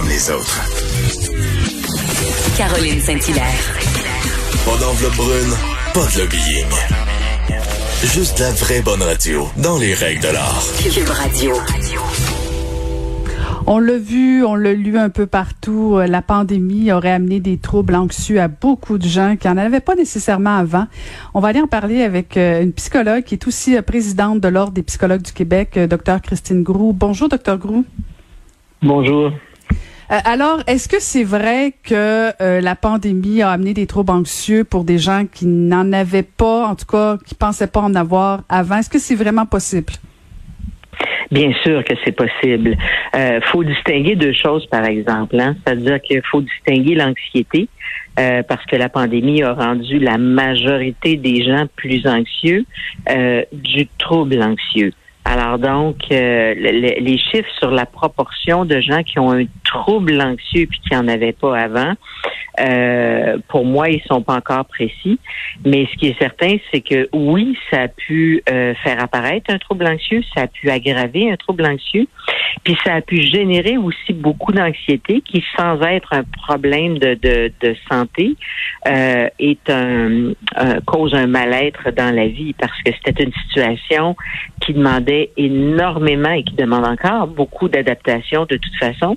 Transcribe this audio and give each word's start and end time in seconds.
Comme 0.00 0.08
les 0.08 0.30
autres. 0.30 0.60
Caroline 2.56 3.00
Saint-Hilaire. 3.00 3.44
Pas 4.64 4.78
d'enveloppe 4.78 5.14
brune, 5.16 5.52
pas 5.92 6.06
de 6.14 6.20
lobbying. 6.22 6.66
Juste 8.04 8.38
la 8.38 8.50
vraie 8.52 8.80
bonne 8.80 9.02
radio, 9.02 9.46
dans 9.58 9.76
les 9.76 9.92
règles 9.92 10.22
de 10.22 10.28
l'art. 10.28 10.64
Cube 10.82 11.06
Radio. 11.06 11.52
On 13.66 13.78
l'a 13.78 13.98
vu, 13.98 14.42
on 14.42 14.54
l'a 14.54 14.72
lu 14.72 14.96
un 14.96 15.10
peu 15.10 15.26
partout. 15.26 15.96
euh, 15.98 16.06
La 16.06 16.22
pandémie 16.22 16.90
aurait 16.92 17.12
amené 17.12 17.38
des 17.40 17.58
troubles 17.58 17.94
anxieux 17.94 18.40
à 18.40 18.48
beaucoup 18.48 18.96
de 18.96 19.06
gens 19.06 19.36
qui 19.36 19.48
n'en 19.48 19.58
avaient 19.58 19.80
pas 19.80 19.96
nécessairement 19.96 20.56
avant. 20.56 20.86
On 21.34 21.40
va 21.40 21.48
aller 21.48 21.60
en 21.60 21.66
parler 21.68 22.02
avec 22.02 22.38
euh, 22.38 22.62
une 22.62 22.72
psychologue 22.72 23.24
qui 23.24 23.34
est 23.34 23.46
aussi 23.46 23.76
euh, 23.76 23.82
présidente 23.82 24.40
de 24.40 24.48
l'Ordre 24.48 24.72
des 24.72 24.82
psychologues 24.82 25.22
du 25.22 25.32
Québec, 25.32 25.78
Dr 25.78 26.22
Christine 26.22 26.62
Groux. 26.62 26.94
Bonjour, 26.94 27.28
Dr 27.28 27.58
Groux. 27.58 27.84
Bonjour. 28.82 29.30
Euh, 30.10 30.18
alors, 30.24 30.60
est-ce 30.66 30.88
que 30.88 30.96
c'est 30.98 31.22
vrai 31.22 31.72
que 31.84 32.32
euh, 32.42 32.60
la 32.60 32.74
pandémie 32.74 33.42
a 33.42 33.50
amené 33.50 33.74
des 33.74 33.86
troubles 33.86 34.10
anxieux 34.10 34.64
pour 34.64 34.82
des 34.82 34.98
gens 34.98 35.24
qui 35.32 35.46
n'en 35.46 35.92
avaient 35.92 36.24
pas, 36.24 36.66
en 36.66 36.74
tout 36.74 36.86
cas, 36.86 37.16
qui 37.24 37.36
pensaient 37.36 37.68
pas 37.68 37.80
en 37.80 37.94
avoir 37.94 38.42
avant? 38.48 38.78
Est-ce 38.78 38.90
que 38.90 38.98
c'est 38.98 39.14
vraiment 39.14 39.46
possible? 39.46 39.92
Bien 41.30 41.52
sûr 41.62 41.84
que 41.84 41.94
c'est 42.04 42.10
possible. 42.10 42.76
Euh, 43.14 43.40
faut 43.52 43.62
distinguer 43.62 44.16
deux 44.16 44.32
choses, 44.32 44.66
par 44.66 44.84
exemple. 44.84 45.38
Hein? 45.38 45.54
C'est-à-dire 45.64 46.00
qu'il 46.00 46.22
faut 46.28 46.40
distinguer 46.40 46.96
l'anxiété, 46.96 47.68
euh, 48.18 48.42
parce 48.42 48.66
que 48.66 48.74
la 48.74 48.88
pandémie 48.88 49.44
a 49.44 49.52
rendu 49.52 50.00
la 50.00 50.18
majorité 50.18 51.16
des 51.16 51.44
gens 51.44 51.66
plus 51.76 52.04
anxieux, 52.08 52.64
du 53.52 53.86
trouble 53.96 54.42
anxieux. 54.42 54.92
Alors 55.24 55.58
donc, 55.58 55.96
euh, 56.10 56.54
le- 56.56 56.80
le- 56.80 57.00
les 57.04 57.18
chiffres 57.18 57.50
sur 57.58 57.70
la 57.70 57.84
proportion 57.86 58.64
de 58.64 58.80
gens 58.80 59.02
qui 59.02 59.18
ont 59.18 59.32
un 59.32 59.44
trouble 59.64 60.20
anxieux 60.20 60.66
puis 60.68 60.80
qui 60.80 60.94
n'en 60.94 61.06
avaient 61.08 61.32
pas 61.34 61.56
avant, 61.58 61.92
euh, 62.58 63.38
pour 63.48 63.64
moi, 63.64 63.90
ils 63.90 64.02
sont 64.08 64.22
pas 64.22 64.34
encore 64.36 64.64
précis. 64.64 65.18
Mais 65.64 65.86
ce 65.92 65.96
qui 65.98 66.08
est 66.08 66.18
certain, 66.18 66.56
c'est 66.72 66.80
que 66.80 67.08
oui, 67.12 67.56
ça 67.70 67.82
a 67.82 67.88
pu 67.88 68.42
euh, 68.50 68.74
faire 68.82 69.02
apparaître 69.02 69.52
un 69.52 69.58
trouble 69.58 69.86
anxieux, 69.86 70.22
ça 70.34 70.42
a 70.42 70.46
pu 70.46 70.70
aggraver 70.70 71.30
un 71.30 71.36
trouble 71.36 71.64
anxieux, 71.66 72.06
puis 72.64 72.76
ça 72.84 72.94
a 72.94 73.00
pu 73.02 73.20
générer 73.22 73.76
aussi 73.76 74.12
beaucoup 74.12 74.52
d'anxiété 74.52 75.20
qui, 75.20 75.44
sans 75.56 75.80
être 75.82 76.12
un 76.12 76.24
problème 76.24 76.98
de, 76.98 77.14
de, 77.14 77.52
de 77.60 77.76
santé, 77.90 78.34
euh, 78.88 79.28
est 79.38 79.70
un, 79.70 80.32
un- 80.56 80.80
cause 80.86 81.14
un 81.14 81.26
mal-être 81.26 81.90
dans 81.92 82.14
la 82.14 82.26
vie 82.26 82.54
parce 82.54 82.76
que 82.82 82.90
c'était 83.04 83.22
une 83.24 83.32
situation 83.46 84.16
qui 84.62 84.72
demandait 84.72 85.09
énormément 85.36 86.30
et 86.30 86.42
qui 86.42 86.54
demande 86.54 86.84
encore 86.84 87.26
beaucoup 87.26 87.68
d'adaptation 87.68 88.46
de 88.46 88.56
toute 88.56 88.76
façon. 88.78 89.16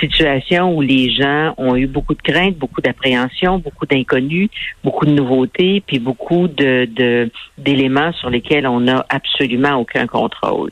Situation 0.00 0.76
où 0.76 0.80
les 0.80 1.10
gens 1.10 1.54
ont 1.56 1.76
eu 1.76 1.86
beaucoup 1.86 2.14
de 2.14 2.22
craintes, 2.22 2.56
beaucoup 2.56 2.80
d'appréhension, 2.80 3.58
beaucoup 3.58 3.86
d'inconnus, 3.86 4.50
beaucoup 4.84 5.06
de 5.06 5.12
nouveautés, 5.12 5.82
puis 5.86 5.98
beaucoup 5.98 6.48
d'éléments 6.48 8.12
sur 8.12 8.30
lesquels 8.30 8.66
on 8.66 8.80
n'a 8.80 9.04
absolument 9.08 9.76
aucun 9.76 10.06
contrôle. 10.06 10.70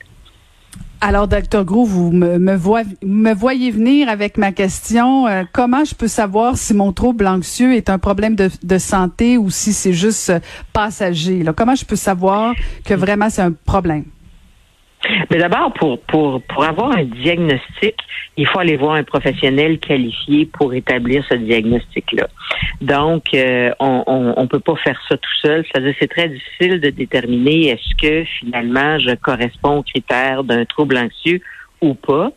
Alors, 1.06 1.28
Dr. 1.28 1.64
Gros, 1.64 1.84
vous 1.84 2.10
me, 2.12 3.34
voyez 3.34 3.70
venir 3.70 4.08
avec 4.08 4.38
ma 4.38 4.52
question. 4.52 5.26
Euh, 5.26 5.42
comment 5.52 5.84
je 5.84 5.94
peux 5.94 6.08
savoir 6.08 6.56
si 6.56 6.72
mon 6.72 6.94
trouble 6.94 7.26
anxieux 7.26 7.74
est 7.74 7.90
un 7.90 7.98
problème 7.98 8.34
de, 8.36 8.78
santé 8.78 9.36
ou 9.36 9.50
si 9.50 9.74
c'est 9.74 9.92
juste 9.92 10.32
passager? 10.72 11.44
Comment 11.54 11.74
je 11.74 11.84
peux 11.84 11.96
savoir 11.96 12.54
que 12.86 12.94
vraiment 12.94 13.28
c'est 13.28 13.42
un 13.42 13.52
problème? 13.52 14.04
Mais 15.30 15.38
d'abord, 15.38 15.72
pour, 15.74 16.00
pour, 16.00 16.42
pour 16.42 16.64
avoir 16.64 16.92
un 16.96 17.04
diagnostic, 17.04 17.96
il 18.36 18.46
faut 18.46 18.58
aller 18.58 18.76
voir 18.76 18.94
un 18.94 19.04
professionnel 19.04 19.78
qualifié 19.78 20.46
pour 20.46 20.74
établir 20.74 21.24
ce 21.28 21.34
diagnostic-là. 21.34 22.28
Donc, 22.80 23.34
euh, 23.34 23.70
on 23.80 24.04
on 24.36 24.46
peut 24.46 24.60
pas 24.60 24.76
faire 24.76 25.00
ça 25.08 25.16
tout 25.16 25.34
seul. 25.42 25.64
C'est-à-dire, 25.66 25.94
c'est 25.98 26.10
très 26.10 26.28
difficile 26.28 26.80
de 26.80 26.90
déterminer 26.90 27.68
est-ce 27.68 27.94
que 28.00 28.24
finalement 28.38 28.98
je 28.98 29.14
corresponds 29.14 29.78
aux 29.78 29.82
critères 29.82 30.44
d'un 30.44 30.64
trouble 30.64 30.96
anxieux 30.96 31.40
ou 31.80 31.94
pas. 31.94 32.30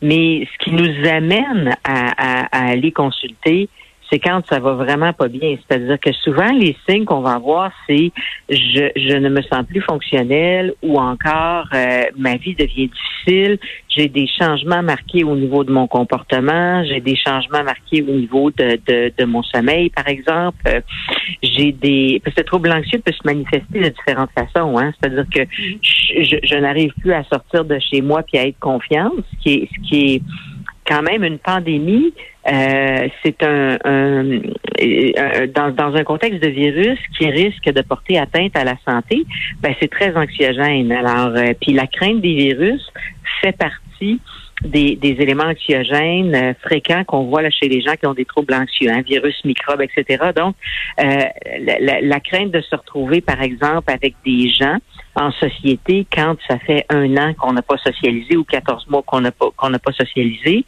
Mais 0.00 0.46
ce 0.52 0.64
qui 0.64 0.72
nous 0.72 1.08
amène 1.08 1.74
à, 1.84 2.12
à, 2.16 2.46
à 2.52 2.70
aller 2.70 2.92
consulter, 2.92 3.68
c'est 4.12 4.18
quand 4.18 4.42
ça 4.48 4.60
va 4.60 4.74
vraiment 4.74 5.12
pas 5.12 5.28
bien. 5.28 5.56
C'est-à-dire 5.56 5.98
que 5.98 6.12
souvent, 6.12 6.52
les 6.52 6.76
signes 6.88 7.04
qu'on 7.04 7.22
va 7.22 7.32
avoir, 7.32 7.72
c'est 7.88 8.12
je, 8.50 8.90
je 8.94 9.16
ne 9.16 9.30
me 9.30 9.40
sens 9.42 9.64
plus 9.66 9.80
fonctionnel 9.80 10.74
ou 10.82 10.98
encore 10.98 11.66
euh, 11.72 12.04
ma 12.16 12.36
vie 12.36 12.54
devient 12.54 12.88
difficile, 12.88 13.58
j'ai 13.88 14.08
des 14.08 14.26
changements 14.26 14.82
marqués 14.82 15.24
au 15.24 15.34
niveau 15.34 15.64
de 15.64 15.72
mon 15.72 15.86
comportement, 15.86 16.84
j'ai 16.84 17.00
des 17.00 17.16
changements 17.16 17.64
marqués 17.64 18.02
au 18.02 18.12
niveau 18.12 18.50
de, 18.50 18.78
de, 18.86 19.12
de 19.16 19.24
mon 19.24 19.42
sommeil, 19.42 19.88
par 19.90 20.08
exemple. 20.08 20.82
J'ai 21.42 21.72
des 21.72 22.20
parce 22.22 22.34
que 22.34 22.40
le 22.40 22.46
trouble 22.46 22.72
anxieux 22.72 22.98
peut 22.98 23.12
se 23.12 23.26
manifester 23.26 23.80
de 23.80 23.88
différentes 23.88 24.30
façons. 24.36 24.78
Hein? 24.78 24.92
C'est-à-dire 25.00 25.26
que 25.32 25.40
je, 25.80 26.22
je, 26.22 26.36
je 26.42 26.54
n'arrive 26.56 26.92
plus 27.00 27.12
à 27.12 27.24
sortir 27.24 27.64
de 27.64 27.78
chez 27.78 28.02
moi 28.02 28.22
puis 28.22 28.38
à 28.38 28.46
être 28.46 28.58
confiante, 28.58 29.14
ce 29.32 29.42
qui 29.42 29.54
est 29.54 29.68
ce 29.72 29.88
qui 29.88 30.14
est 30.14 30.22
quand 30.92 31.02
même 31.02 31.24
une 31.24 31.38
pandémie, 31.38 32.12
euh, 32.52 33.08
c'est 33.24 33.42
un, 33.42 33.78
un- 33.84 34.40
un- 34.40 35.46
dans, 35.54 35.70
dans 35.70 35.94
un 35.94 36.04
contexte 36.04 36.42
de 36.42 36.48
virus 36.48 36.98
qui 37.16 37.26
risque 37.30 37.64
de 37.72 37.82
porter 37.82 38.18
atteinte 38.18 38.56
à 38.56 38.64
la 38.64 38.74
santé, 38.86 39.24
ben 39.60 39.74
c'est 39.80 39.90
très 39.90 40.14
anxiogène. 40.16 40.92
Alors, 40.92 41.34
euh, 41.36 41.52
puis 41.60 41.72
la 41.72 41.86
crainte 41.86 42.20
des 42.20 42.34
virus 42.34 42.82
fait 43.40 43.56
partie 43.56 44.20
des, 44.62 44.94
des 44.96 45.16
éléments 45.20 45.44
anxiogènes 45.44 46.34
euh, 46.34 46.52
fréquents 46.62 47.02
qu'on 47.04 47.24
voit 47.24 47.42
là 47.42 47.50
chez 47.50 47.68
les 47.68 47.80
gens 47.80 47.94
qui 47.98 48.06
ont 48.06 48.14
des 48.14 48.24
troubles 48.24 48.54
anxieux, 48.54 48.90
hein, 48.90 49.02
virus, 49.02 49.36
microbes, 49.44 49.82
etc. 49.82 50.30
Donc, 50.36 50.54
euh, 51.00 51.04
la- 51.80 52.00
la 52.00 52.20
crainte 52.20 52.50
de 52.52 52.60
se 52.60 52.74
retrouver, 52.76 53.20
par 53.20 53.40
exemple, 53.42 53.90
avec 53.92 54.14
des 54.24 54.50
gens 54.50 54.76
en 55.14 55.30
société 55.32 56.06
quand 56.12 56.36
ça 56.48 56.58
fait 56.58 56.86
un 56.88 57.16
an 57.16 57.34
qu'on 57.34 57.52
n'a 57.52 57.62
pas 57.62 57.76
socialisé 57.76 58.36
ou 58.36 58.44
14 58.44 58.86
mois 58.88 59.02
qu'on 59.02 59.20
n'a 59.20 59.30
pas 59.30 59.50
qu'on 59.56 59.70
n'a 59.70 59.78
pas 59.78 59.92
socialisé, 59.92 60.64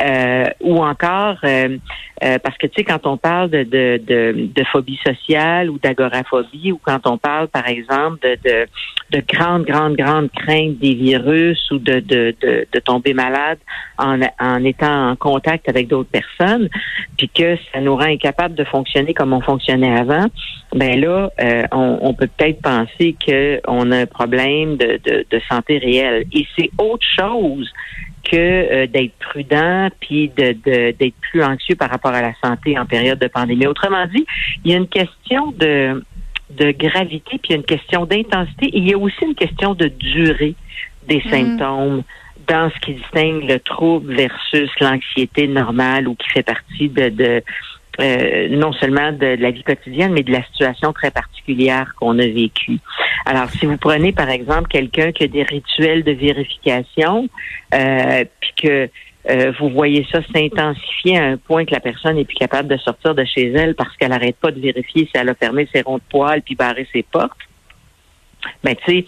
euh, 0.00 0.44
ou 0.60 0.82
encore 0.82 1.36
euh, 1.44 1.76
euh, 2.24 2.38
parce 2.38 2.56
que 2.56 2.66
tu 2.66 2.74
sais 2.78 2.84
quand 2.84 3.06
on 3.06 3.16
parle 3.16 3.50
de 3.50 3.64
de, 3.64 4.00
de, 4.04 4.48
de 4.54 4.64
phobie 4.64 4.98
sociale 5.04 5.68
ou 5.68 5.78
d'agoraphobie 5.78 6.72
ou 6.72 6.80
quand 6.82 7.06
on 7.06 7.18
parle 7.18 7.48
par 7.48 7.68
exemple 7.68 8.18
de 8.22 8.38
de, 8.44 8.66
de 9.10 9.22
grandes 9.26 9.64
grandes 9.64 9.96
grandes 9.96 10.30
craintes 10.30 10.78
des 10.78 10.94
virus 10.94 11.70
ou 11.70 11.78
de 11.78 12.00
de, 12.00 12.34
de, 12.40 12.66
de 12.72 12.78
tomber 12.80 13.12
malade 13.12 13.58
en, 13.98 14.20
en 14.40 14.64
étant 14.64 15.10
en 15.10 15.16
contact 15.16 15.68
avec 15.68 15.88
d'autres 15.88 16.10
personnes, 16.10 16.68
puis 17.18 17.28
que 17.28 17.56
ça 17.72 17.80
nous 17.80 17.96
rend 17.96 18.06
incapables 18.06 18.54
de 18.54 18.64
fonctionner 18.64 19.14
comme 19.14 19.32
on 19.32 19.40
fonctionnait 19.40 19.98
avant, 19.98 20.26
ben 20.74 21.00
là, 21.00 21.30
euh, 21.40 21.62
on, 21.72 21.98
on 22.00 22.14
peut 22.14 22.28
peut-être 22.36 22.60
penser 22.62 23.14
qu'on 23.24 23.90
a 23.90 23.98
un 23.98 24.06
problème 24.06 24.76
de, 24.76 24.98
de, 25.04 25.26
de 25.30 25.40
santé 25.50 25.78
réelle. 25.78 26.24
Et 26.32 26.46
c'est 26.56 26.70
autre 26.78 27.04
chose 27.18 27.70
que 28.24 28.36
euh, 28.36 28.86
d'être 28.86 29.14
prudent 29.18 29.88
puis 30.00 30.30
de, 30.36 30.52
de- 30.64 30.92
d'être 30.92 31.14
plus 31.20 31.42
anxieux 31.42 31.74
par 31.74 31.90
rapport 31.90 32.12
à 32.12 32.22
la 32.22 32.32
santé 32.42 32.78
en 32.78 32.86
période 32.86 33.18
de 33.18 33.26
pandémie. 33.28 33.66
Autrement 33.66 34.06
dit, 34.06 34.24
il 34.64 34.70
y 34.70 34.74
a 34.74 34.78
une 34.78 34.88
question 34.88 35.52
de 35.52 36.02
de 36.50 36.70
gravité 36.72 37.38
puis 37.38 37.48
il 37.48 37.50
y 37.50 37.54
a 37.54 37.56
une 37.56 37.64
question 37.64 38.04
d'intensité. 38.04 38.66
Et 38.66 38.78
il 38.78 38.88
y 38.88 38.94
a 38.94 38.98
aussi 38.98 39.24
une 39.24 39.34
question 39.34 39.74
de 39.74 39.88
durée 39.88 40.54
des 41.08 41.22
symptômes 41.30 42.02
dans 42.46 42.70
ce 42.70 42.78
qui 42.80 42.94
distingue 42.94 43.48
le 43.48 43.58
trouble 43.58 44.14
versus 44.14 44.70
l'anxiété 44.80 45.46
normale 45.48 46.08
ou 46.08 46.14
qui 46.14 46.28
fait 46.28 46.42
partie 46.42 46.88
de, 46.88 47.08
de 47.08 47.42
euh, 48.00 48.48
non 48.48 48.72
seulement 48.72 49.12
de 49.12 49.36
la 49.38 49.50
vie 49.50 49.62
quotidienne, 49.62 50.12
mais 50.12 50.22
de 50.22 50.32
la 50.32 50.42
situation 50.44 50.92
très 50.92 51.10
particulière 51.10 51.94
qu'on 51.98 52.18
a 52.18 52.26
vécue. 52.26 52.78
Alors, 53.26 53.50
si 53.50 53.66
vous 53.66 53.76
prenez 53.76 54.12
par 54.12 54.30
exemple 54.30 54.68
quelqu'un 54.68 55.12
qui 55.12 55.24
a 55.24 55.28
des 55.28 55.42
rituels 55.42 56.02
de 56.02 56.12
vérification, 56.12 57.28
euh, 57.74 58.24
puis 58.40 58.52
que 58.62 58.88
euh, 59.30 59.52
vous 59.60 59.68
voyez 59.68 60.06
ça 60.10 60.20
s'intensifier 60.34 61.18
à 61.18 61.24
un 61.24 61.36
point 61.36 61.64
que 61.64 61.72
la 61.72 61.80
personne 61.80 62.16
n'est 62.16 62.24
plus 62.24 62.36
capable 62.36 62.68
de 62.68 62.76
sortir 62.78 63.14
de 63.14 63.24
chez 63.24 63.52
elle 63.52 63.74
parce 63.74 63.96
qu'elle 63.96 64.10
n'arrête 64.10 64.36
pas 64.36 64.50
de 64.50 64.60
vérifier 64.60 65.04
si 65.04 65.12
elle 65.14 65.28
a 65.28 65.34
fermé 65.34 65.68
ses 65.72 65.82
ronds 65.82 65.98
de 65.98 66.02
poils 66.10 66.42
puis 66.42 66.54
barré 66.54 66.88
ses 66.92 67.02
portes. 67.02 67.38
Ben, 68.64 68.74
tu 68.84 69.04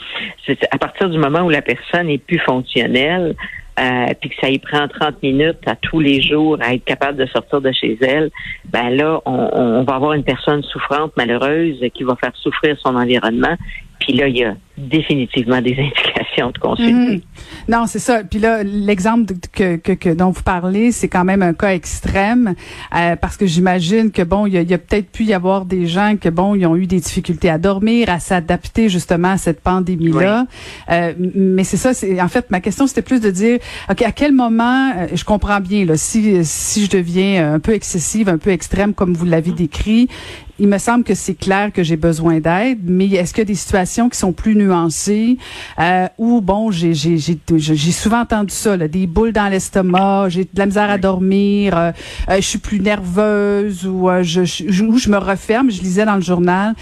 sais, 0.46 0.58
à 0.70 0.78
partir 0.78 1.10
du 1.10 1.19
moment 1.19 1.40
où 1.40 1.50
la 1.50 1.62
personne 1.62 2.08
est 2.08 2.19
plus 2.19 2.38
fonctionnelle, 2.38 3.34
euh, 3.79 4.06
puis 4.21 4.31
que 4.31 4.37
ça 4.41 4.49
y 4.49 4.59
prend 4.59 4.87
30 4.87 5.23
minutes 5.23 5.67
à 5.67 5.76
tous 5.76 6.00
les 6.00 6.23
jours 6.23 6.59
à 6.61 6.75
être 6.75 6.85
capable 6.85 7.19
de 7.19 7.26
sortir 7.26 7.61
de 7.61 7.73
chez 7.73 7.99
elle, 8.00 8.31
ben 8.67 8.91
là, 8.91 9.21
on, 9.25 9.50
on 9.53 9.82
va 9.85 9.94
avoir 9.94 10.12
une 10.12 10.25
personne 10.25 10.62
souffrante, 10.62 11.12
malheureuse, 11.17 11.81
qui 11.93 12.05
va 12.05 12.15
faire 12.17 12.35
souffrir 12.37 12.76
son 12.85 12.94
environnement. 12.94 13.56
Puis 14.04 14.12
là, 14.12 14.28
il 14.28 14.36
y 14.36 14.44
a 14.44 14.54
définitivement 14.76 15.62
des 15.62 15.72
indications 15.78 16.50
de 16.50 16.58
consulter. 16.58 16.92
Mhm. 16.92 17.20
Non, 17.68 17.86
c'est 17.86 17.98
ça. 17.98 18.22
Puis 18.22 18.38
là, 18.38 18.62
l'exemple 18.62 19.32
que, 19.52 19.76
que, 19.76 19.92
que, 19.92 20.10
dont 20.10 20.30
vous 20.30 20.42
parlez, 20.42 20.92
c'est 20.92 21.08
quand 21.08 21.24
même 21.24 21.42
un 21.42 21.54
cas 21.54 21.72
extrême 21.72 22.54
euh, 22.94 23.16
parce 23.16 23.36
que 23.36 23.46
j'imagine 23.46 24.10
que 24.10 24.22
bon, 24.22 24.46
il 24.46 24.54
y 24.54 24.58
a, 24.58 24.60
a 24.60 24.78
peut-être 24.78 25.10
pu 25.10 25.24
y 25.24 25.32
avoir 25.32 25.64
des 25.64 25.86
gens 25.86 26.16
que 26.20 26.28
bon, 26.28 26.54
ils 26.54 26.66
ont 26.66 26.76
eu 26.76 26.86
des 26.86 27.00
difficultés 27.00 27.48
à 27.48 27.56
dormir, 27.56 28.10
à 28.10 28.18
s'adapter 28.18 28.88
justement 28.88 29.32
à 29.32 29.36
cette 29.38 29.60
pandémie-là. 29.60 30.46
Euh, 30.90 31.12
mais 31.18 31.64
c'est 31.64 31.78
ça. 31.78 31.94
C'est 31.94 32.20
en 32.20 32.28
fait 32.28 32.50
ma 32.50 32.60
question, 32.60 32.86
c'était 32.86 33.02
plus 33.02 33.20
de 33.20 33.30
dire, 33.30 33.58
ok, 33.90 34.02
à 34.02 34.12
quel 34.12 34.32
moment, 34.32 34.90
euh, 34.90 35.06
je 35.14 35.24
comprends 35.24 35.60
bien 35.60 35.86
là, 35.86 35.96
si 35.96 36.44
si 36.44 36.84
je 36.84 36.90
deviens 36.90 37.54
un 37.54 37.60
peu 37.60 37.72
excessive, 37.72 38.28
un 38.28 38.38
peu 38.38 38.50
extrême 38.50 38.92
comme 38.92 39.14
vous 39.14 39.24
l'avez 39.24 39.52
décrit, 39.52 40.08
il 40.58 40.68
me 40.68 40.78
semble 40.78 41.04
que 41.04 41.14
c'est 41.14 41.34
clair 41.34 41.72
que 41.72 41.82
j'ai 41.82 41.96
besoin 41.96 42.40
d'aide, 42.40 42.78
mais 42.84 43.08
est-ce 43.08 43.32
qu'il 43.32 43.40
y 43.40 43.42
a 43.42 43.46
des 43.46 43.54
situations 43.54 44.08
qui 44.08 44.18
sont 44.18 44.32
plus 44.32 44.54
nuancées? 44.54 45.36
Euh, 45.78 46.06
où, 46.18 46.40
bon, 46.40 46.70
j'ai, 46.70 46.94
j'ai, 46.94 47.18
j'ai, 47.18 47.38
j'ai 47.56 47.92
souvent 47.92 48.20
entendu 48.20 48.54
ça, 48.54 48.76
là, 48.76 48.88
des 48.88 49.06
boules 49.06 49.32
dans 49.32 49.48
l'estomac, 49.48 50.28
j'ai 50.28 50.44
de 50.44 50.58
la 50.58 50.66
misère 50.66 50.90
à 50.90 50.98
dormir, 50.98 51.76
euh, 51.76 51.92
euh, 52.28 52.36
je 52.36 52.40
suis 52.42 52.58
plus 52.58 52.80
nerveuse 52.80 53.86
ou 53.86 54.08
euh, 54.08 54.22
je, 54.22 54.44
je, 54.44 54.64
je 54.68 55.10
me 55.10 55.18
referme. 55.18 55.70
Je 55.70 55.80
lisais 55.80 56.04
dans 56.04 56.16
le 56.16 56.22
journal 56.22 56.74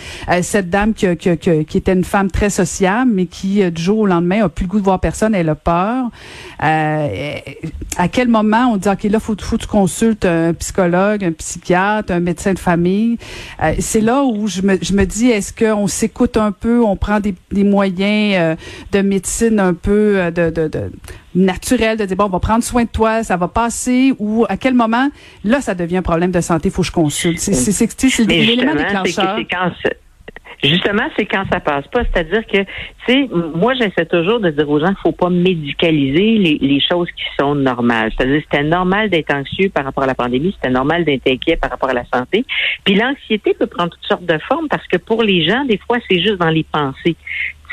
cette 0.42 0.70
dame 0.70 0.94
qui, 0.94 1.16
qui, 1.16 1.36
qui, 1.38 1.64
qui, 1.64 1.78
était 1.78 1.92
une 1.92 2.04
femme 2.04 2.30
très 2.30 2.50
sociable, 2.50 3.10
mais 3.14 3.26
qui, 3.26 3.70
du 3.70 3.82
jour 3.82 4.00
au 4.00 4.06
lendemain, 4.06 4.44
a 4.44 4.48
plus 4.48 4.64
le 4.64 4.68
goût 4.68 4.78
de 4.78 4.84
voir 4.84 5.00
personne, 5.00 5.34
elle 5.34 5.48
a 5.48 5.54
peur. 5.54 6.10
à 6.58 8.08
quel 8.10 8.28
moment 8.28 8.72
on 8.72 8.76
dit, 8.76 8.88
OK, 8.88 9.04
là, 9.04 9.18
faut, 9.18 9.36
faut 9.40 9.56
que 9.56 9.62
tu 9.62 9.68
consultes 9.68 10.24
un 10.24 10.52
psychologue, 10.54 11.24
un 11.24 11.32
psychiatre, 11.32 12.12
un 12.12 12.20
médecin 12.20 12.54
de 12.54 12.58
famille? 12.58 13.18
Euh, 13.62 13.74
c'est 13.78 14.00
là 14.00 14.24
où 14.24 14.48
je 14.48 14.62
me, 14.62 14.76
je 14.82 14.92
me 14.92 15.04
dis, 15.04 15.28
est-ce 15.28 15.52
qu'on 15.52 15.86
s'écoute 15.86 16.36
un 16.36 16.52
peu, 16.52 16.82
on 16.82 16.96
prend 16.96 17.20
des, 17.20 17.34
des 17.50 17.64
moyens 17.64 18.34
euh, 18.36 18.56
de 18.92 19.02
médecine 19.02 19.60
un 19.60 19.74
peu 19.74 20.18
euh, 20.18 20.30
de, 20.30 20.50
de, 20.50 20.68
de 20.68 20.90
naturel 21.34 21.96
de 21.96 22.04
dire 22.04 22.16
bon 22.16 22.24
on 22.24 22.28
va 22.28 22.40
prendre 22.40 22.62
soin 22.62 22.84
de 22.84 22.88
toi 22.88 23.22
ça 23.24 23.38
va 23.38 23.48
passer 23.48 24.12
ou 24.18 24.44
à 24.48 24.56
quel 24.56 24.74
moment? 24.74 25.08
Là 25.44 25.60
ça 25.60 25.74
devient 25.74 25.98
un 25.98 26.02
problème 26.02 26.30
de 26.30 26.40
santé 26.40 26.68
faut 26.68 26.82
que 26.82 26.88
je 26.88 26.92
consulte. 26.92 27.38
C'est 27.38 27.54
c'est 27.54 27.72
c'est 27.72 28.24
l'élément 28.24 28.74
déclencheur 28.74 29.38
Justement, 30.62 31.08
c'est 31.16 31.26
quand 31.26 31.44
ça 31.50 31.58
passe 31.58 31.86
pas. 31.88 32.02
C'est-à-dire 32.04 32.46
que, 32.46 32.58
tu 32.58 32.66
sais, 33.06 33.28
moi, 33.54 33.74
j'essaie 33.74 34.06
toujours 34.06 34.38
de 34.38 34.50
dire 34.50 34.68
aux 34.68 34.78
gens 34.78 34.88
qu'il 34.88 35.02
faut 35.02 35.12
pas 35.12 35.28
médicaliser 35.28 36.38
les, 36.38 36.80
choses 36.80 37.08
qui 37.16 37.24
sont 37.38 37.54
normales. 37.54 38.12
C'est-à-dire, 38.16 38.42
c'était 38.42 38.62
normal 38.62 39.10
d'être 39.10 39.34
anxieux 39.34 39.70
par 39.70 39.84
rapport 39.84 40.04
à 40.04 40.06
la 40.06 40.14
pandémie, 40.14 40.52
c'était 40.54 40.72
normal 40.72 41.04
d'être 41.04 41.26
inquiet 41.28 41.56
par 41.56 41.70
rapport 41.70 41.90
à 41.90 41.94
la 41.94 42.04
santé. 42.12 42.44
Puis 42.84 42.94
l'anxiété 42.94 43.54
peut 43.58 43.66
prendre 43.66 43.90
toutes 43.90 44.06
sortes 44.06 44.24
de 44.24 44.38
formes 44.48 44.68
parce 44.68 44.86
que 44.86 44.98
pour 44.98 45.22
les 45.22 45.46
gens, 45.48 45.64
des 45.64 45.78
fois, 45.78 45.98
c'est 46.08 46.20
juste 46.20 46.36
dans 46.36 46.50
les 46.50 46.64
pensées 46.64 47.16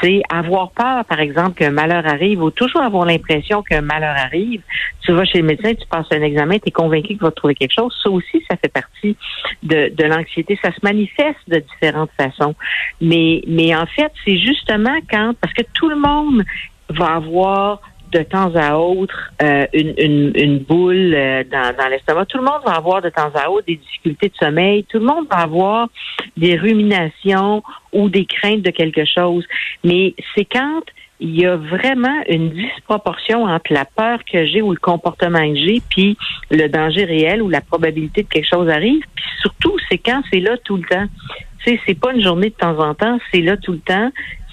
c'est 0.01 0.21
avoir 0.29 0.71
peur, 0.71 1.05
par 1.05 1.19
exemple, 1.19 1.55
qu'un 1.55 1.71
malheur 1.71 2.05
arrive 2.05 2.41
ou 2.41 2.51
toujours 2.51 2.81
avoir 2.81 3.05
l'impression 3.05 3.61
qu'un 3.61 3.81
malheur 3.81 4.15
arrive. 4.15 4.61
Tu 5.01 5.11
vas 5.11 5.25
chez 5.25 5.39
le 5.39 5.47
médecin, 5.47 5.73
tu 5.73 5.85
passes 5.87 6.07
un 6.11 6.21
examen, 6.21 6.57
tu 6.59 6.69
es 6.69 6.71
convaincu 6.71 7.09
qu'il 7.09 7.17
va 7.19 7.31
trouver 7.31 7.55
quelque 7.55 7.73
chose. 7.73 7.93
Ça 8.03 8.09
aussi, 8.09 8.43
ça 8.49 8.57
fait 8.57 8.71
partie 8.71 9.17
de, 9.63 9.93
de 9.93 10.03
l'anxiété. 10.05 10.57
Ça 10.63 10.71
se 10.71 10.79
manifeste 10.83 11.39
de 11.47 11.59
différentes 11.59 12.11
façons. 12.17 12.55
Mais, 13.01 13.41
mais 13.47 13.75
en 13.75 13.85
fait, 13.85 14.11
c'est 14.25 14.37
justement 14.37 14.95
quand, 15.11 15.33
parce 15.41 15.53
que 15.53 15.63
tout 15.73 15.89
le 15.89 15.97
monde 15.97 16.43
va 16.89 17.15
avoir 17.15 17.81
de 18.11 18.23
temps 18.23 18.51
à 18.55 18.75
autre 18.75 19.31
euh, 19.41 19.65
une, 19.73 20.59
boule 20.59 21.13
euh, 21.13 21.43
dans, 21.49 21.75
dans 21.77 21.87
l'estomac. 21.87 22.25
Tout 22.25 22.37
le 22.37 22.43
monde 22.43 22.61
va 22.65 22.73
avoir 22.73 23.01
de 23.01 23.09
temps 23.09 23.31
à 23.35 23.49
autre 23.49 23.65
des 23.67 23.75
difficultés 23.75 24.29
de 24.29 24.35
sommeil. 24.35 24.83
Tout 24.85 24.99
le 24.99 25.05
monde 25.05 25.27
va 25.29 25.37
avoir 25.37 25.89
des 26.37 26.55
ruminations 26.55 27.63
ou 27.93 28.09
des 28.09 28.25
craintes 28.25 28.61
de 28.61 28.71
quelque 28.71 29.05
chose. 29.05 29.45
Mais 29.83 30.13
c'est 30.35 30.45
quand 30.45 30.81
il 31.21 31.39
y 31.39 31.45
a 31.45 31.57
vraiment 31.57 32.23
une 32.29 32.49
disproportion 32.51 33.43
entre 33.43 33.73
la 33.73 33.85
peur 33.85 34.19
que 34.23 34.45
j'ai 34.45 34.61
ou 34.61 34.71
le 34.71 34.79
comportement 34.79 35.41
que 35.41 35.55
j'ai, 35.55 35.81
puis 35.89 36.17
le 36.49 36.67
danger 36.67 37.03
réel 37.03 37.41
ou 37.41 37.49
la 37.49 37.61
probabilité 37.61 38.23
que 38.23 38.29
quelque 38.29 38.49
chose 38.49 38.69
arrive. 38.69 39.03
Puis 39.15 39.25
surtout, 39.41 39.75
c'est 39.89 39.97
quand 39.97 40.21
c'est 40.31 40.39
là 40.39 40.55
tout 40.63 40.77
le 40.77 40.83
temps. 40.83 41.05
Tu 41.65 41.71
sais, 41.71 41.81
c'est 41.85 41.99
pas 41.99 42.13
une 42.13 42.23
journée 42.23 42.49
de 42.49 42.55
temps 42.55 42.79
en 42.79 42.93
temps, 42.95 43.19
c'est 43.33 43.41
là 43.41 43.57
tout 43.57 43.73
le 43.73 43.79
temps 43.79 44.11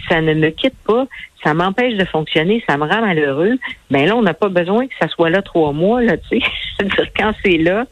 ça 0.09 0.21
ne 0.21 0.35
me 0.35 0.51
quitte 0.51 0.77
pas, 0.87 1.07
ça 1.47 1.55
m'empêche 1.55 1.95
de 1.95 2.05
fonctionner, 2.05 2.63
ça 2.69 2.77
me 2.77 2.83
rend 2.83 3.01
malheureux, 3.03 3.57
mais 3.91 4.01
ben 4.01 4.07
là, 4.09 4.17
on 4.17 4.23
n'a 4.23 4.35
pas 4.35 4.49
besoin 4.49 4.89
que 4.89 4.95
ça 5.01 5.07
soit 5.09 5.31
là 5.31 5.43
trois 5.43 5.73
mois, 5.73 6.03
là, 6.03 6.17
tu 6.17 6.41
sais. 6.41 6.47
quand 7.17 7.33
c'est 7.45 7.59
là 7.59 7.87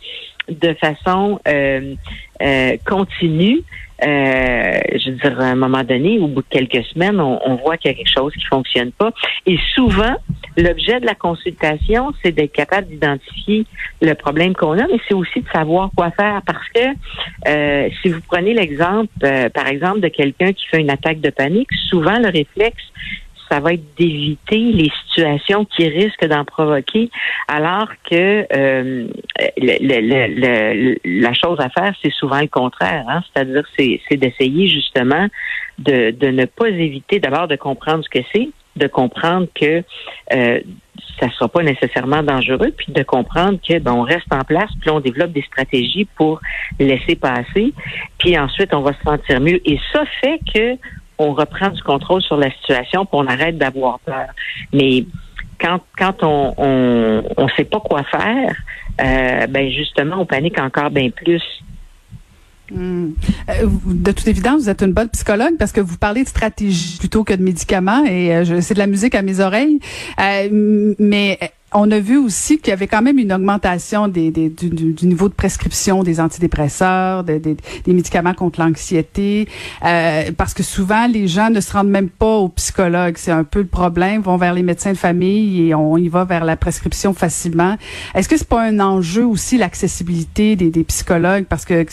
de 0.48 0.74
façon 0.74 1.40
euh, 1.46 1.94
euh, 2.42 2.76
continue, 2.84 3.62
euh, 4.02 4.78
je 4.92 5.10
veux 5.10 5.16
dire, 5.16 5.40
à 5.40 5.44
un 5.44 5.54
moment 5.54 5.84
donné, 5.84 6.18
au 6.18 6.26
bout 6.26 6.42
de 6.42 6.48
quelques 6.50 6.84
semaines, 6.86 7.20
on, 7.20 7.54
voit 7.54 7.76
qu'il 7.76 7.92
y 7.92 7.94
a 7.94 7.96
quelque 7.96 8.12
chose 8.12 8.32
qui 8.34 8.44
fonctionne 8.44 8.90
pas. 8.90 9.12
Et 9.46 9.56
souvent, 9.74 10.16
l'objet 10.56 10.98
de 10.98 11.06
la 11.06 11.14
consultation, 11.14 12.12
c'est 12.22 12.32
d'être 12.32 12.52
capable 12.52 12.88
d'identifier 12.88 13.64
le 14.02 14.14
problème 14.14 14.54
qu'on 14.54 14.72
a, 14.72 14.86
mais 14.88 14.98
c'est 15.08 15.14
aussi 15.14 15.40
de 15.40 15.48
savoir 15.48 15.90
quoi 15.96 16.10
faire. 16.10 16.42
Parce 16.44 16.68
que 16.74 17.90
si 18.02 18.08
vous 18.08 18.20
prenez 18.28 18.52
l'exemple, 18.52 19.08
par 19.54 19.68
exemple, 19.68 20.00
de 20.00 20.08
quelqu'un 20.08 20.52
qui 20.52 20.66
fait 20.66 20.80
une 20.80 20.90
attaque 20.90 21.20
de 21.20 21.30
panique, 21.30 21.72
souvent 21.88 22.18
le 22.18 22.28
réflexe, 22.28 22.82
ça 23.50 23.60
va 23.60 23.74
être 23.74 23.96
d'éviter 23.96 24.58
les 24.58 24.90
situations 25.06 25.64
qui 25.64 25.88
risquent 25.88 26.26
d'en 26.26 26.44
provoquer, 26.44 27.10
alors 27.48 27.88
que 28.08 28.46
euh, 28.52 29.08
la 31.04 31.34
chose 31.34 31.58
à 31.60 31.68
faire, 31.70 31.94
c'est 32.02 32.12
souvent 32.12 32.40
le 32.40 32.48
contraire. 32.48 33.04
Hein? 33.08 33.22
C'est-à-dire, 33.32 33.64
c'est 33.76 34.16
d'essayer 34.16 34.68
justement 34.68 35.28
de, 35.78 36.14
ne 36.30 36.44
pas 36.44 36.68
éviter 36.68 37.20
d'abord 37.20 37.48
de 37.48 37.56
comprendre 37.56 38.04
ce 38.04 38.10
que 38.10 38.24
c'est, 38.32 38.48
de 38.76 38.86
comprendre 38.86 39.46
que 39.54 39.82
euh, 40.32 40.60
ça 41.20 41.26
ne 41.26 41.30
sera 41.32 41.48
pas 41.48 41.62
nécessairement 41.62 42.22
dangereux, 42.22 42.72
puis 42.76 42.92
de 42.92 43.02
comprendre 43.02 43.58
que 43.66 43.78
ben, 43.78 43.92
on 43.92 44.02
reste 44.02 44.32
en 44.32 44.42
place, 44.42 44.70
puis 44.80 44.90
on 44.90 45.00
développe 45.00 45.32
des 45.32 45.42
stratégies 45.42 46.06
pour 46.16 46.40
laisser 46.80 47.16
passer, 47.16 47.72
puis 48.18 48.38
ensuite 48.38 48.74
on 48.74 48.80
va 48.80 48.92
se 48.92 49.02
sentir 49.02 49.40
mieux. 49.40 49.60
Et 49.68 49.78
ça 49.92 50.04
fait 50.20 50.40
que 50.52 50.76
on 51.18 51.32
reprend 51.32 51.70
du 51.70 51.82
contrôle 51.82 52.22
sur 52.22 52.36
la 52.36 52.50
situation, 52.50 53.06
puis 53.06 53.14
on 53.14 53.26
arrête 53.26 53.58
d'avoir 53.58 53.98
peur. 54.00 54.26
Mais 54.72 55.06
quand, 55.60 55.80
quand 55.98 56.22
on 56.22 56.54
on, 57.36 57.48
sait 57.56 57.64
pas 57.64 57.80
quoi 57.80 58.02
faire, 58.04 58.56
euh, 59.00 59.46
ben 59.46 59.70
justement, 59.70 60.16
on 60.20 60.26
panique 60.26 60.58
encore 60.58 60.90
bien 60.90 61.10
plus. 61.10 61.42
Hmm. 62.70 63.10
Euh, 63.50 63.66
de 63.86 64.12
toute 64.12 64.26
évidence, 64.26 64.62
vous 64.62 64.70
êtes 64.70 64.82
une 64.82 64.92
bonne 64.92 65.10
psychologue 65.10 65.56
parce 65.58 65.70
que 65.70 65.80
vous 65.80 65.98
parlez 65.98 66.24
de 66.24 66.28
stratégie 66.28 66.98
plutôt 66.98 67.22
que 67.22 67.34
de 67.34 67.42
médicaments 67.42 68.04
et 68.04 68.34
euh, 68.34 68.60
c'est 68.62 68.74
de 68.74 68.78
la 68.78 68.86
musique 68.86 69.14
à 69.14 69.22
mes 69.22 69.40
oreilles. 69.40 69.80
mais 70.18 71.38
on 71.74 71.90
a 71.90 71.98
vu 71.98 72.16
aussi 72.16 72.58
qu'il 72.58 72.68
y 72.68 72.72
avait 72.72 72.86
quand 72.86 73.02
même 73.02 73.18
une 73.18 73.32
augmentation 73.32 74.06
des, 74.06 74.30
des 74.30 74.48
du, 74.48 74.70
du, 74.70 75.06
niveau 75.06 75.28
de 75.28 75.34
prescription 75.34 76.04
des 76.04 76.20
antidépresseurs, 76.20 77.24
des, 77.24 77.40
des, 77.40 77.56
des 77.84 77.92
médicaments 77.92 78.32
contre 78.32 78.60
l'anxiété, 78.60 79.48
euh, 79.84 80.30
parce 80.36 80.54
que 80.54 80.62
souvent 80.62 81.06
les 81.08 81.26
gens 81.26 81.50
ne 81.50 81.60
se 81.60 81.72
rendent 81.72 81.88
même 81.88 82.08
pas 82.08 82.36
au 82.36 82.48
psychologue. 82.48 83.16
C'est 83.18 83.32
un 83.32 83.44
peu 83.44 83.58
le 83.58 83.66
problème. 83.66 84.22
Vont 84.22 84.36
vers 84.36 84.54
les 84.54 84.62
médecins 84.62 84.92
de 84.92 84.96
famille 84.96 85.68
et 85.68 85.74
on 85.74 85.96
y 85.96 86.08
va 86.08 86.24
vers 86.24 86.44
la 86.44 86.56
prescription 86.56 87.12
facilement. 87.12 87.76
Est-ce 88.14 88.28
que 88.28 88.36
c'est 88.36 88.48
pas 88.48 88.62
un 88.62 88.78
enjeu 88.78 89.26
aussi 89.26 89.58
l'accessibilité 89.58 90.54
des, 90.54 90.70
des 90.70 90.84
psychologues? 90.84 91.46
Parce 91.48 91.64
que 91.64 91.84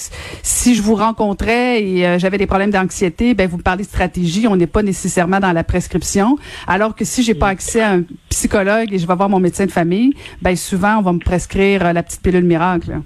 si 0.43 0.75
je 0.75 0.81
vous 0.83 0.95
rencontrais 0.95 1.83
et 1.83 2.05
euh, 2.05 2.19
j'avais 2.19 2.37
des 2.37 2.47
problèmes 2.47 2.71
d'anxiété, 2.71 3.33
ben 3.33 3.49
vous 3.49 3.57
me 3.57 3.63
parlez 3.63 3.83
de 3.83 3.89
stratégie, 3.89 4.47
on 4.47 4.55
n'est 4.55 4.67
pas 4.67 4.83
nécessairement 4.83 5.39
dans 5.39 5.53
la 5.53 5.63
prescription. 5.63 6.37
Alors 6.67 6.95
que 6.95 7.03
si 7.03 7.23
j'ai 7.23 7.33
pas 7.33 7.47
accès 7.47 7.81
à 7.81 7.93
un 7.93 8.03
psychologue 8.31 8.91
et 8.91 8.97
je 8.97 9.05
vais 9.05 9.15
voir 9.15 9.29
mon 9.29 9.39
médecin 9.39 9.65
de 9.65 9.71
famille, 9.71 10.13
ben 10.41 10.55
souvent 10.55 10.97
on 10.97 11.01
va 11.01 11.13
me 11.13 11.19
prescrire 11.19 11.85
euh, 11.85 11.93
la 11.93 12.01
petite 12.01 12.23
pilule 12.23 12.45
miracle. 12.45 13.01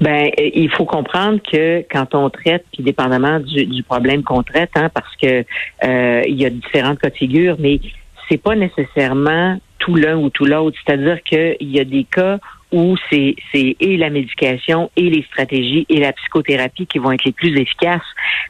Ben, 0.00 0.30
il 0.38 0.70
faut 0.70 0.84
comprendre 0.84 1.40
que 1.40 1.84
quand 1.90 2.14
on 2.14 2.28
traite, 2.30 2.64
puis 2.72 2.82
dépendamment 2.82 3.40
du, 3.40 3.82
problème 3.82 4.22
qu'on 4.22 4.42
traite, 4.42 4.72
hein, 4.74 4.90
parce 4.92 5.14
que 5.16 5.44
euh, 5.84 6.22
il 6.26 6.34
y 6.34 6.44
a 6.44 6.50
différentes 6.50 6.98
cas 6.98 7.10
de 7.10 7.14
figure, 7.14 7.56
mais 7.58 7.80
c'est 8.28 8.42
pas 8.42 8.56
nécessairement 8.56 9.58
tout 9.78 9.94
l'un 9.94 10.18
ou 10.18 10.30
tout 10.30 10.44
l'autre. 10.44 10.76
C'est-à-dire 10.84 11.22
qu'il 11.22 11.56
y 11.60 11.80
a 11.80 11.84
des 11.84 12.04
cas 12.04 12.38
où 12.72 12.96
c'est 13.08 13.36
c'est 13.52 13.76
et 13.80 13.96
la 13.96 14.10
médication 14.10 14.90
et 14.96 15.08
les 15.08 15.22
stratégies 15.22 15.86
et 15.88 16.00
la 16.00 16.12
psychothérapie 16.12 16.86
qui 16.86 16.98
vont 16.98 17.12
être 17.12 17.24
les 17.24 17.32
plus 17.32 17.56
efficaces. 17.58 18.02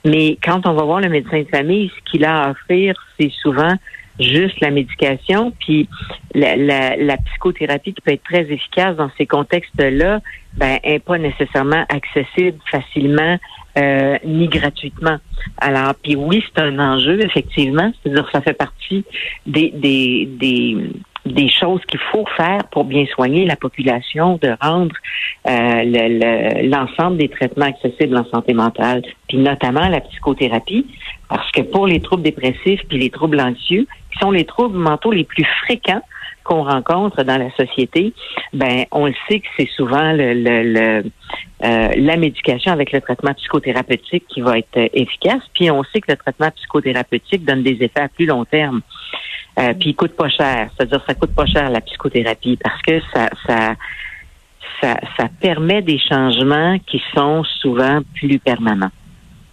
Mais 0.04 0.38
quand 0.42 0.66
on 0.66 0.72
va 0.72 0.82
voir 0.82 1.00
le 1.00 1.10
médecin 1.10 1.40
de 1.40 1.48
famille, 1.48 1.92
ce 1.94 2.10
qu'il 2.10 2.24
a 2.24 2.44
à 2.44 2.50
offrir, 2.50 2.94
c'est 3.20 3.30
souvent 3.42 3.74
juste 4.18 4.60
la 4.60 4.70
médication, 4.70 5.52
puis 5.60 5.88
la, 6.34 6.56
la, 6.56 6.96
la, 6.96 7.16
psychothérapie 7.16 7.94
qui 7.94 8.00
peut 8.00 8.12
être 8.12 8.24
très 8.24 8.50
efficace 8.50 8.96
dans 8.96 9.10
ces 9.16 9.26
contextes-là, 9.26 10.20
ben, 10.54 10.78
est 10.82 10.98
pas 10.98 11.18
nécessairement 11.18 11.84
accessible 11.88 12.58
facilement 12.70 13.38
euh, 13.78 14.18
ni 14.24 14.48
gratuitement. 14.48 15.18
Alors, 15.58 15.94
puis 16.02 16.16
oui, 16.16 16.42
c'est 16.46 16.62
un 16.62 16.78
enjeu, 16.78 17.24
effectivement, 17.24 17.92
c'est-à-dire 18.02 18.28
ça 18.32 18.40
fait 18.40 18.54
partie 18.54 19.04
des, 19.46 19.70
des 19.70 20.78
des 21.32 21.48
choses 21.48 21.80
qu'il 21.86 22.00
faut 22.12 22.26
faire 22.36 22.64
pour 22.70 22.84
bien 22.84 23.06
soigner 23.06 23.44
la 23.44 23.56
population, 23.56 24.38
de 24.42 24.54
rendre 24.60 24.94
euh, 25.48 26.62
l'ensemble 26.62 27.18
des 27.18 27.28
traitements 27.28 27.66
accessibles 27.66 28.16
en 28.16 28.24
santé 28.26 28.54
mentale, 28.54 29.02
puis 29.28 29.38
notamment 29.38 29.88
la 29.88 30.00
psychothérapie, 30.00 30.86
parce 31.28 31.50
que 31.52 31.62
pour 31.62 31.86
les 31.86 32.00
troubles 32.00 32.22
dépressifs 32.22 32.82
puis 32.88 32.98
les 32.98 33.10
troubles 33.10 33.40
anxieux, 33.40 33.86
qui 34.12 34.18
sont 34.20 34.30
les 34.30 34.44
troubles 34.44 34.78
mentaux 34.78 35.12
les 35.12 35.24
plus 35.24 35.46
fréquents 35.64 36.02
qu'on 36.44 36.64
rencontre 36.64 37.24
dans 37.24 37.36
la 37.36 37.50
société, 37.50 38.14
ben 38.54 38.84
on 38.90 39.06
le 39.06 39.14
sait 39.28 39.40
que 39.40 39.48
c'est 39.58 39.68
souvent 39.68 40.12
le, 40.12 40.32
le, 40.32 41.02
euh, 41.62 41.88
la 41.94 42.16
médication 42.16 42.72
avec 42.72 42.90
le 42.92 43.02
traitement 43.02 43.34
psychothérapeutique 43.34 44.24
qui 44.28 44.40
va 44.40 44.58
être 44.58 44.88
efficace. 44.94 45.42
Puis 45.52 45.70
on 45.70 45.84
sait 45.84 46.00
que 46.00 46.10
le 46.12 46.16
traitement 46.16 46.50
psychothérapeutique 46.52 47.44
donne 47.44 47.62
des 47.62 47.76
effets 47.82 48.00
à 48.00 48.08
plus 48.08 48.24
long 48.24 48.46
terme. 48.46 48.80
Euh, 49.58 49.74
puis 49.74 49.90
il 49.90 49.94
coûte 49.94 50.14
pas 50.14 50.28
cher, 50.28 50.70
c'est-à-dire 50.76 51.02
ça 51.06 51.14
coûte 51.14 51.34
pas 51.34 51.46
cher 51.46 51.70
la 51.70 51.80
psychothérapie 51.80 52.58
parce 52.62 52.80
que 52.82 53.00
ça, 53.12 53.28
ça 53.46 53.74
ça, 54.80 54.96
ça 55.16 55.28
permet 55.40 55.82
des 55.82 55.98
changements 55.98 56.78
qui 56.86 57.02
sont 57.14 57.42
souvent 57.60 58.00
plus 58.14 58.38
permanents. 58.38 58.90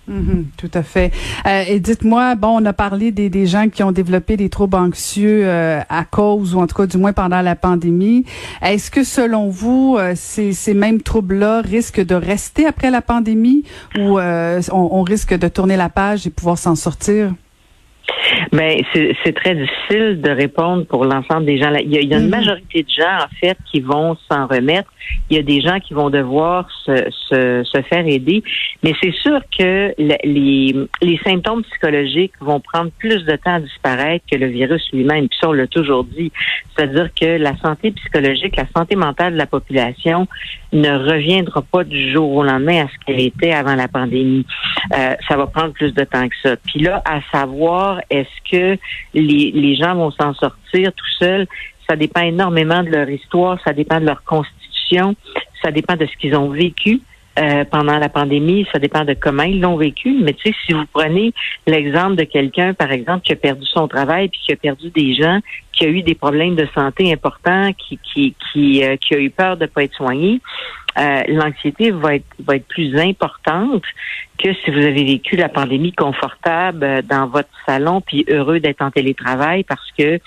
Mhm, 0.08 0.50
tout 0.56 0.70
à 0.76 0.84
fait. 0.84 1.12
Euh, 1.48 1.64
et 1.68 1.80
dites-moi, 1.80 2.36
bon, 2.36 2.62
on 2.62 2.66
a 2.66 2.74
parlé 2.74 3.12
des, 3.12 3.30
des, 3.30 3.48
gens 3.48 3.70
qui 3.70 3.82
ont 3.82 3.92
développé 3.92 4.38
des 4.38 4.50
troubles 4.50 4.78
anxieux 4.78 5.42
euh, 5.48 5.80
à 5.90 6.04
cause, 6.04 6.54
ou 6.54 6.60
en 6.60 6.68
tout 6.68 6.76
cas 6.76 6.86
du 6.86 6.98
moins 6.98 7.12
pendant 7.12 7.42
la 7.42 7.56
pandémie. 7.56 8.24
Est-ce 8.62 8.92
que 8.92 9.04
selon 9.04 9.50
vous, 9.50 9.98
euh, 9.98 10.14
ces, 10.16 10.54
ces, 10.54 10.76
mêmes 10.76 11.02
troubles-là 11.02 11.62
risquent 11.62 12.06
de 12.06 12.14
rester 12.14 12.68
après 12.68 12.92
la 12.92 13.02
pandémie 13.02 13.64
ou 13.98 14.20
on, 14.20 14.60
on 14.72 15.02
risque 15.02 15.34
de 15.34 15.48
tourner 15.48 15.76
la 15.76 15.90
page 15.90 16.28
et 16.28 16.30
pouvoir 16.30 16.60
s'en 16.60 16.76
sortir? 16.76 17.32
Mais 18.52 18.84
c'est 18.94 19.34
très 19.34 19.56
difficile 19.56 20.22
de 20.22 20.30
répondre 20.30 20.86
pour 20.86 21.06
l'ensemble 21.06 21.46
des 21.46 21.58
gens. 21.58 21.72
Il 21.74 21.94
y, 21.94 21.98
a, 21.98 22.02
il 22.02 22.10
y 22.10 22.14
a 22.14 22.18
une 22.18 22.26
mhm. 22.26 22.30
majorité 22.30 22.84
de 22.84 22.90
gens, 22.90 23.18
en 23.18 23.36
fait, 23.40 23.58
qui 23.72 23.82
vont 23.82 24.18
s'en 24.30 24.48
remettre. 24.48 24.92
Il 25.30 25.38
y 25.38 25.40
a 25.40 25.44
des 25.44 25.62
gens 25.62 25.80
qui 25.80 25.94
vont 25.94 26.10
devoir 26.10 26.68
se, 26.86 27.10
se, 27.30 27.64
se 27.64 27.82
faire 27.84 28.06
aider. 28.08 28.44
Mais 28.84 28.94
c'est 29.02 29.14
sûr 29.14 29.40
que 29.58 29.94
les, 29.98 30.76
les 31.02 31.20
symptômes 31.24 31.64
psychologiques 31.64 32.34
vont 32.40 32.60
prendre 32.60 32.92
plus 32.98 33.24
de 33.26 33.36
temps 33.36 33.56
à 33.56 33.60
disparaître 33.60 34.26
que 34.32 34.38
le 34.38 34.48
virus 34.48 34.88
lui-même. 34.94 35.28
Puis 35.28 35.38
ça, 35.42 35.50
on 35.50 35.54
l'a 35.54 35.68
toujours 35.68 36.04
dit. 36.04 36.32
C'est-à-dire 36.76 37.10
que 37.14 37.38
la 37.38 37.56
santé 37.58 37.92
psychologique, 37.92 38.56
la 38.56 38.68
santé 38.76 38.96
mentale 38.96 39.34
de 39.34 39.38
la 39.38 39.46
population 39.46 40.28
ne 40.74 40.90
reviendra 40.90 41.62
pas 41.62 41.84
du 41.84 42.12
jour 42.12 42.32
au 42.32 42.44
lendemain 42.44 42.86
à 42.86 42.88
ce 42.88 43.06
qu'elle 43.06 43.22
était 43.22 43.54
avant 43.54 43.76
la 43.76 43.88
pandémie. 43.88 44.46
Euh, 44.94 45.16
ça 45.28 45.38
va 45.38 45.48
prendre 45.48 45.74
plus 45.74 45.94
de 45.94 46.04
temps 46.04 46.28
que 46.28 46.36
ça. 46.44 46.56
Puis 46.58 46.82
là, 46.82 47.02
à 47.06 47.22
savoir, 47.32 47.95
est-ce 48.10 48.52
que 48.52 48.80
les, 49.14 49.76
gens 49.76 49.96
vont 49.96 50.12
s'en 50.12 50.34
sortir 50.34 50.92
tout 50.94 51.06
seuls? 51.20 51.48
Ça 51.90 51.96
dépend 51.96 52.22
énormément 52.22 52.84
de 52.84 52.90
leur 52.90 53.10
histoire, 53.10 53.60
ça 53.64 53.74
dépend 53.74 54.00
de 54.00 54.06
leur 54.06 54.24
constitution, 54.24 55.16
ça 55.64 55.72
dépend 55.72 55.96
de 55.96 56.06
ce 56.06 56.18
qu'ils 56.18 56.36
ont 56.36 56.50
vécu. 56.50 57.02
Euh, 57.38 57.66
pendant 57.66 57.98
la 57.98 58.08
pandémie, 58.08 58.66
ça 58.72 58.80
dépend 58.80 59.04
de 59.04 59.14
comment 59.14 59.44
ils 59.44 59.60
l'ont 59.60 59.76
vécu. 59.76 60.16
Mais 60.22 60.32
tu 60.34 60.50
sais, 60.50 60.56
si 60.66 60.72
vous 60.72 60.86
prenez 60.94 61.34
l'exemple 61.68 62.16
de 62.16 62.24
quelqu'un, 62.24 62.74
par 62.74 62.94
exemple, 62.94 63.26
qui 63.26 63.34
a 63.34 63.36
perdu 63.36 63.66
son 63.66 63.90
travail, 63.90 64.30
puis 64.30 64.40
qui 64.40 64.54
a 64.54 64.56
perdu 64.56 64.90
des 64.90 65.16
gens, 65.16 65.40
qui 65.74 65.84
a 65.84 65.90
eu 65.90 66.02
des 66.02 66.16
problèmes 66.16 66.56
de 66.56 66.66
santé 66.74 67.12
importants, 67.12 67.74
qui 67.74 68.00
qui 68.14 68.36
qui, 68.54 68.86
euh, 68.86 68.96
qui 68.96 69.16
a 69.16 69.20
eu 69.20 69.30
peur 69.32 69.58
de 69.58 69.66
pas 69.66 69.84
être 69.84 69.96
soigné, 69.96 70.40
euh, 70.98 71.24
l'anxiété 71.28 71.92
va 71.92 72.16
être 72.16 72.26
va 72.40 72.56
être 72.56 72.68
plus 72.68 72.98
importante 72.98 73.84
que 74.38 74.54
si 74.54 74.72
vous 74.72 74.80
avez 74.80 75.04
vécu 75.04 75.36
la 75.36 75.50
pandémie 75.50 75.92
confortable 75.92 77.04
dans 77.04 77.28
votre 77.28 77.50
salon 77.66 78.00
puis 78.00 78.26
heureux 78.30 78.62
d'être 78.62 78.82
en 78.82 78.92
télétravail 78.92 79.66
parce 79.66 79.92
que 79.98 80.20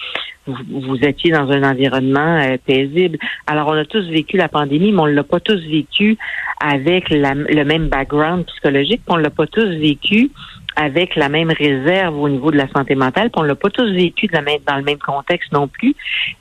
vous, 0.49 0.97
étiez 1.02 1.31
dans 1.31 1.50
un 1.50 1.62
environnement 1.62 2.38
euh, 2.38 2.57
paisible. 2.64 3.19
Alors, 3.47 3.69
on 3.69 3.76
a 3.76 3.85
tous 3.85 4.09
vécu 4.09 4.37
la 4.37 4.49
pandémie, 4.49 4.93
mais 4.93 5.00
on 5.00 5.07
l'a 5.07 5.25
pas 5.25 5.40
tous 5.40 5.61
vécu 5.69 6.17
avec 6.61 7.11
le 7.11 7.64
même 7.64 7.88
background 7.88 8.47
psychologique, 8.47 9.02
on 9.09 9.17
l'a 9.17 9.31
pas 9.31 9.47
tous 9.47 9.69
vécu 9.76 10.31
avec 10.76 11.17
la 11.17 11.28
même 11.28 11.50
réserve 11.50 12.17
au 12.17 12.28
niveau 12.28 12.52
de 12.52 12.57
la 12.57 12.69
santé 12.69 12.95
mentale, 12.95 13.31
puis 13.31 13.40
on 13.40 13.43
l'a 13.43 13.57
pas 13.57 13.71
tous 13.71 13.90
vécu 13.93 14.28
de 14.28 14.33
la 14.33 14.43
même, 14.43 14.61
dans 14.67 14.76
le 14.76 14.85
même 14.85 14.99
contexte 14.99 15.52
non 15.52 15.67
plus, 15.67 15.95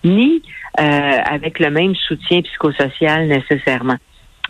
ni 0.04 0.44
euh, 0.80 0.84
avec 0.84 1.60
le 1.60 1.72
même 1.72 1.96
soutien 1.96 2.42
psychosocial 2.42 3.28
nécessairement. 3.28 3.98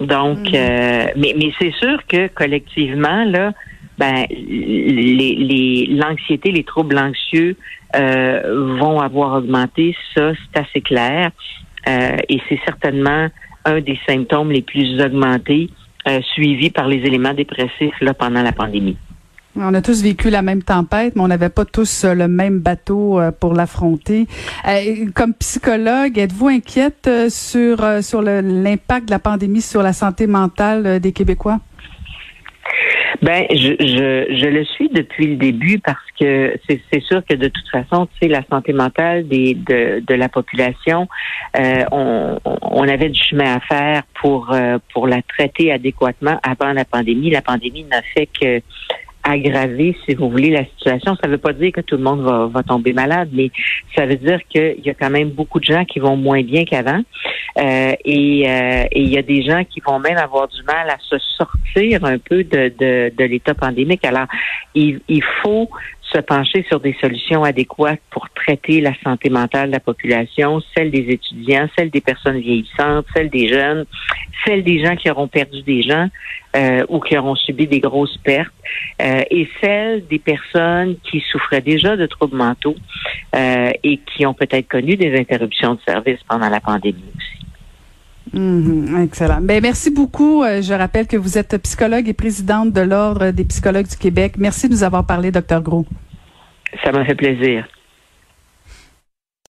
Donc, 0.01 0.39
mm. 0.39 0.55
euh, 0.55 1.07
mais, 1.15 1.33
mais 1.37 1.51
c'est 1.59 1.73
sûr 1.73 2.05
que 2.05 2.27
collectivement, 2.27 3.23
là, 3.23 3.53
ben, 3.97 4.25
les, 4.29 5.87
l'anxiété, 5.89 6.51
les, 6.51 6.63
troubles 6.63 6.97
anxieux 6.97 7.55
euh, 7.95 8.77
vont 8.79 8.99
avoir 8.99 9.37
augmenté. 9.37 9.95
Ça, 10.15 10.33
c'est 10.33 10.59
assez 10.59 10.81
clair. 10.81 11.31
Euh, 11.87 12.17
et 12.29 12.39
c'est 12.47 12.59
certainement 12.65 13.27
un 13.65 13.81
des 13.81 13.99
symptômes 14.07 14.51
les 14.51 14.61
plus 14.61 15.01
augmentés, 15.01 15.69
euh, 16.07 16.19
suivis 16.33 16.69
par 16.69 16.87
les 16.87 16.97
éléments 16.97 17.33
dépressifs 17.33 17.99
là, 18.01 18.13
pendant 18.13 18.43
la 18.43 18.51
pandémie. 18.51 18.97
On 19.59 19.73
a 19.73 19.81
tous 19.81 20.03
vécu 20.03 20.29
la 20.29 20.43
même 20.43 20.61
tempête, 20.61 21.15
mais 21.15 21.21
on 21.23 21.27
n'avait 21.27 21.49
pas 21.49 21.65
tous 21.65 22.05
le 22.05 22.27
même 22.27 22.59
bateau 22.59 23.19
pour 23.39 23.55
l'affronter. 23.55 24.27
comme 25.15 25.33
psychologue, 25.33 26.19
êtes-vous 26.19 26.49
inquiète 26.49 27.09
sur 27.29 27.79
sur 28.03 28.21
l'impact 28.21 29.07
de 29.07 29.11
la 29.11 29.17
pandémie 29.17 29.61
sur 29.61 29.81
la 29.81 29.93
santé 29.93 30.27
mentale 30.27 30.99
des 30.99 31.11
Québécois? 31.11 31.59
Ben, 33.21 33.45
je, 33.51 33.75
je, 33.79 34.35
je, 34.35 34.47
le 34.47 34.65
suis 34.65 34.89
depuis 34.89 35.27
le 35.27 35.35
début 35.35 35.79
parce 35.79 35.97
que 36.19 36.57
c'est 36.67 37.01
sûr 37.01 37.23
que 37.25 37.35
de 37.35 37.47
toute 37.47 37.67
façon, 37.69 38.05
tu 38.07 38.13
sais, 38.21 38.27
la 38.27 38.43
santé 38.49 38.73
mentale 38.73 39.27
des, 39.27 39.53
de, 39.53 40.03
de 40.05 40.13
la 40.15 40.29
population, 40.29 41.07
euh, 41.57 41.83
on, 41.91 42.39
on, 42.43 42.87
avait 42.87 43.09
du 43.09 43.21
chemin 43.21 43.55
à 43.55 43.59
faire 43.59 44.03
pour 44.21 44.51
euh, 44.53 44.77
pour 44.93 45.07
la 45.07 45.21
traiter 45.21 45.71
adéquatement 45.71 46.39
avant 46.43 46.73
la 46.73 46.85
pandémie. 46.85 47.29
La 47.29 47.41
pandémie 47.41 47.83
n'a 47.85 48.01
fait 48.01 48.27
que 48.27 48.61
aggraver, 49.27 49.95
si 50.05 50.15
vous 50.15 50.29
voulez, 50.29 50.49
la 50.49 50.65
situation. 50.65 51.15
Ça 51.15 51.27
ne 51.27 51.33
veut 51.33 51.37
pas 51.37 51.53
dire 51.53 51.71
que 51.71 51.81
tout 51.81 51.97
le 51.97 52.03
monde 52.03 52.21
va, 52.21 52.63
tomber 52.63 52.93
malade, 52.93 53.29
mais 53.33 53.51
ça 53.95 54.05
veut 54.05 54.15
dire 54.15 54.39
qu'il 54.49 54.79
y 54.83 54.89
a 54.89 54.93
quand 54.93 55.09
même 55.09 55.29
beaucoup 55.29 55.59
de 55.59 55.65
gens 55.65 55.85
qui 55.85 55.99
vont 55.99 56.15
moins 56.15 56.41
bien 56.41 56.65
qu'avant. 56.65 57.01
Euh, 57.57 57.93
et, 58.05 58.49
euh, 58.49 58.83
et 58.91 59.01
il 59.01 59.09
y 59.09 59.17
a 59.17 59.21
des 59.21 59.43
gens 59.43 59.63
qui 59.63 59.81
vont 59.85 59.99
même 59.99 60.17
avoir 60.17 60.47
du 60.47 60.61
mal 60.63 60.89
à 60.89 60.97
se 60.99 61.17
sortir 61.37 62.05
un 62.05 62.17
peu 62.17 62.43
de, 62.43 62.71
de, 62.77 63.11
de 63.15 63.23
l'état 63.25 63.53
pandémique. 63.53 64.05
Alors, 64.05 64.27
il, 64.75 65.01
il 65.07 65.23
faut 65.41 65.69
se 66.11 66.19
pencher 66.19 66.65
sur 66.67 66.79
des 66.79 66.95
solutions 67.01 67.43
adéquates 67.43 68.01
pour 68.11 68.29
traiter 68.29 68.81
la 68.81 68.93
santé 69.03 69.29
mentale 69.29 69.67
de 69.67 69.73
la 69.73 69.79
population, 69.79 70.61
celle 70.75 70.91
des 70.91 71.05
étudiants, 71.09 71.67
celle 71.77 71.89
des 71.89 72.01
personnes 72.01 72.39
vieillissantes, 72.39 73.05
celle 73.13 73.29
des 73.29 73.49
jeunes, 73.49 73.85
celle 74.45 74.63
des 74.63 74.83
gens 74.83 74.95
qui 74.95 75.09
auront 75.09 75.27
perdu 75.27 75.61
des 75.63 75.81
gens 75.81 76.07
euh, 76.55 76.85
ou 76.89 76.99
qui 76.99 77.17
auront 77.17 77.35
subi 77.35 77.67
des 77.67 77.79
grosses 77.79 78.17
pertes, 78.17 78.53
euh, 79.01 79.21
et 79.29 79.49
celle 79.61 80.07
des 80.07 80.19
personnes 80.19 80.95
qui 81.03 81.19
souffraient 81.31 81.61
déjà 81.61 81.97
de 81.97 82.05
troubles 82.05 82.37
mentaux 82.37 82.75
euh, 83.35 83.71
et 83.83 83.97
qui 83.97 84.25
ont 84.25 84.33
peut-être 84.33 84.67
connu 84.67 84.95
des 84.95 85.17
interruptions 85.17 85.75
de 85.75 85.79
service 85.85 86.19
pendant 86.27 86.49
la 86.49 86.61
pandémie 86.61 87.03
aussi. 87.15 87.36
Mhm, 88.33 89.01
excellent. 89.03 89.41
Ben, 89.41 89.61
merci 89.61 89.89
beaucoup. 89.91 90.43
Je 90.43 90.73
rappelle 90.73 91.07
que 91.07 91.17
vous 91.17 91.37
êtes 91.37 91.57
psychologue 91.63 92.07
et 92.07 92.13
présidente 92.13 92.71
de 92.73 92.81
l'Ordre 92.81 93.31
des 93.31 93.45
psychologues 93.45 93.87
du 93.87 93.97
Québec. 93.97 94.35
Merci 94.37 94.67
de 94.67 94.73
nous 94.73 94.83
avoir 94.83 95.05
parlé, 95.05 95.31
docteur 95.31 95.61
Gros. 95.61 95.85
Ça 96.83 96.91
m'a 96.91 97.05
fait 97.05 97.15
plaisir. 97.15 97.65